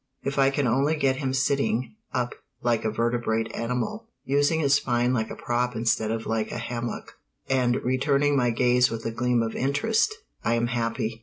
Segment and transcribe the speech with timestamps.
[0.23, 5.13] If I can only get him sitting up like a vertebrate animal, using his spine
[5.13, 9.43] like a prop instead of like a hammock, and returning my gaze with a gleam
[9.43, 10.11] of interest,
[10.43, 11.19] I am happy.